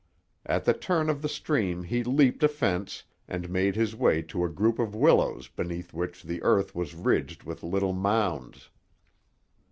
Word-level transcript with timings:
At 0.47 0.65
the 0.65 0.73
turn 0.73 1.11
of 1.11 1.21
the 1.21 1.29
stream 1.29 1.83
he 1.83 2.03
leaped 2.03 2.41
a 2.41 2.47
fence, 2.47 3.03
and 3.27 3.51
made 3.51 3.75
his 3.75 3.95
way 3.95 4.23
to 4.23 4.43
a 4.43 4.49
group 4.49 4.79
of 4.79 4.95
willows 4.95 5.47
beneath 5.47 5.93
which 5.93 6.23
the 6.23 6.41
earth 6.41 6.73
was 6.73 6.95
ridged 6.95 7.43
with 7.43 7.61
little 7.61 7.93
mounds. 7.93 8.71